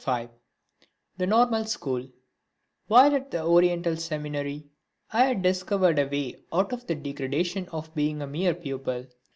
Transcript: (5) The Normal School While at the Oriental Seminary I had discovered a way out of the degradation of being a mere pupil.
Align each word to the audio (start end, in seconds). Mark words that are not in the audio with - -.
(5) 0.03 0.31
The 1.19 1.27
Normal 1.27 1.65
School 1.65 2.09
While 2.87 3.13
at 3.13 3.29
the 3.29 3.45
Oriental 3.45 3.95
Seminary 3.97 4.65
I 5.13 5.25
had 5.25 5.43
discovered 5.43 5.99
a 5.99 6.07
way 6.09 6.41
out 6.51 6.73
of 6.73 6.87
the 6.87 6.95
degradation 6.95 7.69
of 7.69 7.93
being 7.93 8.19
a 8.19 8.25
mere 8.25 8.55
pupil. 8.55 9.05